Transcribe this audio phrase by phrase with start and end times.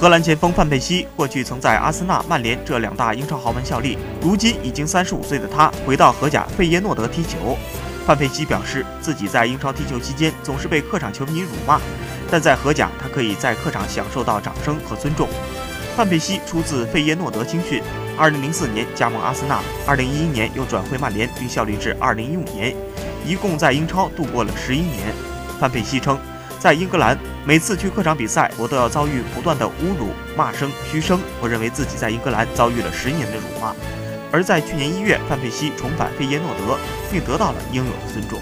[0.00, 7.54] 荷兰前锋范佩西过去曾在阿森纳、曼联这两大英超豪门效力，如今已经三十五岁的他回到荷甲费耶诺德踢球。
[8.06, 11.78] 范佩西表示，自己在英超踢球期间总是被客场球迷辱骂，
[12.30, 15.28] 但在荷甲，他可以在客场享受到掌声和尊重。
[15.94, 17.82] 范佩西出自费耶诺德青训
[18.18, 22.74] ，2004年加盟阿森纳，2011年又转会曼联，并效力至2015年，
[23.26, 25.12] 一共在英超度过了十一年。
[25.60, 26.18] 范佩西称，
[26.60, 31.18] 在英格兰，每次去客场比赛，我都要遭遇不断的侮辱、骂声、嘘声。
[31.40, 33.74] 我认为自己在英格兰遭遇了十年的辱骂。
[34.30, 36.78] 而在去年一月，范佩西重返费耶诺德，
[37.10, 38.38] 并得到了应有的尊重。